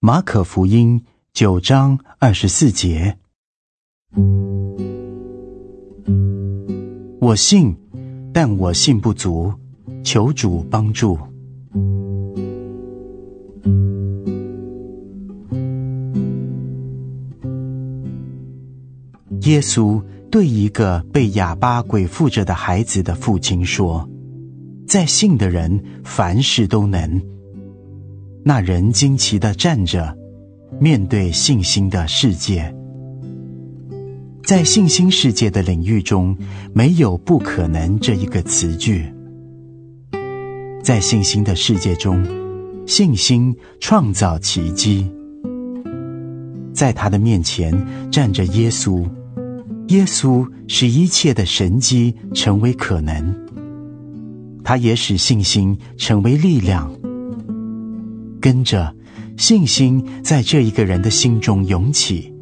[0.00, 1.02] 马可福音
[1.32, 3.18] 九章二十四节：
[7.20, 7.76] 我信，
[8.32, 9.52] 但我信不足，
[10.04, 11.18] 求主帮助。
[19.40, 24.08] 耶稣对一个被哑巴鬼附着的孩子的父亲说
[24.86, 27.20] ：“在信的人，凡事都能。”
[28.48, 30.16] 那人惊奇的站着，
[30.80, 32.74] 面对信心的世界。
[34.42, 36.34] 在信心世界的领域中，
[36.72, 39.04] 没有不可能这一个词句。
[40.82, 42.26] 在信心的世界中，
[42.86, 45.06] 信心创造奇迹。
[46.72, 49.06] 在他的面前站着耶稣，
[49.88, 53.36] 耶稣使一切的神迹成为可能，
[54.64, 56.90] 他也使信心成为力量。
[58.40, 58.94] 跟着，
[59.36, 62.32] 信心在这一个人的心中涌起。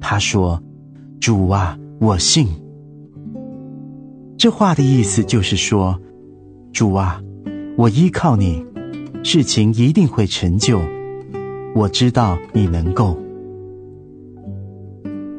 [0.00, 0.62] 他说
[1.20, 2.46] ：“主啊，我信。”
[4.36, 5.98] 这话的意思就是说
[6.72, 7.22] ：“主啊，
[7.76, 8.64] 我依靠你，
[9.22, 10.80] 事情一定会成就。
[11.74, 13.18] 我知道你能够。”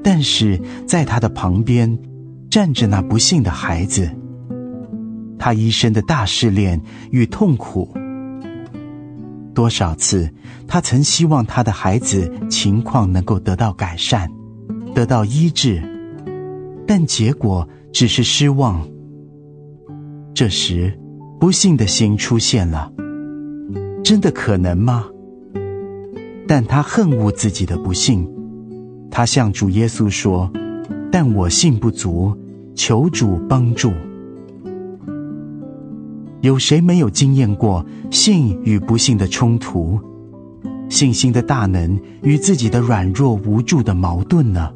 [0.01, 1.97] 但是在他的旁边
[2.49, 4.09] 站着那不信的孩子，
[5.37, 7.89] 他一生的大试炼与痛苦。
[9.55, 10.29] 多少次，
[10.67, 14.29] 他曾希望他的孩子情况能够得到改善，
[14.93, 15.81] 得到医治，
[16.85, 18.87] 但结果只是失望。
[20.35, 20.99] 这时，
[21.39, 22.91] 不信的心出现了，
[24.03, 25.05] 真的可能吗？
[26.47, 28.27] 但他恨恶自己的不信，
[29.09, 30.51] 他向主耶稣说
[31.11, 32.37] ：“但我信不足，
[32.75, 33.91] 求主帮助。”
[36.45, 39.99] 有谁没有经验过信与不信的冲突，
[40.89, 44.71] 信心的大能与自己的软弱无助的矛盾呢？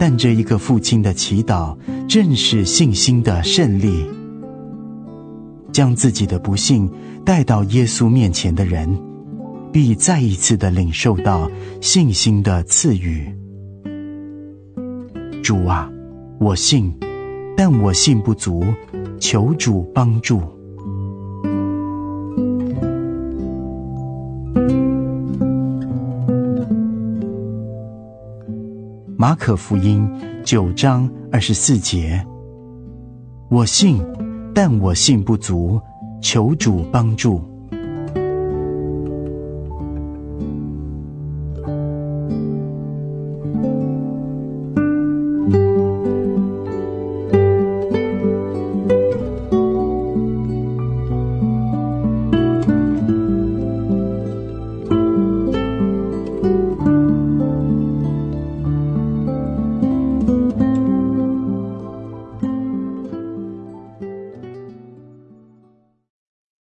[0.00, 1.78] 但这一个父亲的祈祷
[2.08, 4.04] 正是信心的胜利。
[5.70, 6.90] 将自己的不幸
[7.24, 9.00] 带到耶稣面前的人，
[9.70, 11.48] 必再一次的领受到
[11.80, 13.32] 信心的赐予。
[15.44, 15.88] 主啊，
[16.40, 16.92] 我信，
[17.56, 18.64] 但我信不足。
[19.22, 20.40] 求主帮助。
[29.16, 30.10] 马可福音
[30.44, 32.26] 九章二十四节：
[33.48, 34.04] 我信，
[34.52, 35.80] 但我信不足，
[36.20, 37.51] 求主帮助。